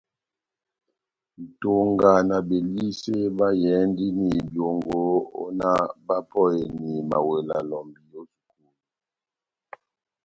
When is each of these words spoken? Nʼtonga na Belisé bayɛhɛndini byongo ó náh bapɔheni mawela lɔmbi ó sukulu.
Nʼtonga 1.43 2.11
na 2.29 2.37
Belisé 2.47 3.15
bayɛhɛndini 3.37 4.29
byongo 4.51 4.99
ó 5.41 5.43
náh 5.59 5.81
bapɔheni 6.07 6.91
mawela 7.09 7.57
lɔmbi 7.69 8.03
ó 8.19 8.23
sukulu. 8.31 8.69